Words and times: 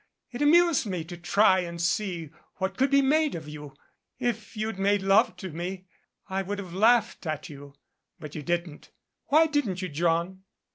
It 0.31 0.41
amused 0.41 0.87
me 0.87 1.03
to 1.03 1.15
try 1.15 1.59
and 1.59 1.79
see 1.79 2.31
what 2.55 2.75
could 2.75 2.89
be 2.89 3.03
made 3.03 3.35
of 3.35 3.47
you. 3.47 3.75
If 4.17 4.57
you'd 4.57 4.79
made 4.79 5.03
love 5.03 5.35
to 5.37 5.51
me, 5.51 5.85
I 6.27 6.41
would 6.41 6.57
have 6.57 6.73
laughed 6.73 7.27
at 7.27 7.49
you. 7.49 7.75
But 8.19 8.33
you 8.33 8.41
didn't. 8.41 8.89
Why 9.27 9.45
didn't 9.45 9.83
you, 9.83 9.89
John? 9.89 10.41